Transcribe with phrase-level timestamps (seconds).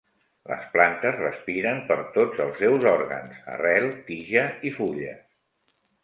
[0.51, 5.21] Les plantes respiren per tots els seus òrgans: arrel, tija i fulles.